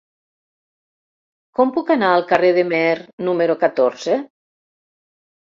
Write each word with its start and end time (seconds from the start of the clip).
Com 1.59 1.73
puc 1.75 1.91
anar 1.97 2.09
al 2.13 2.25
carrer 2.33 2.49
de 2.59 2.65
Meer 2.73 2.95
número 3.29 3.59
catorze? 3.67 4.19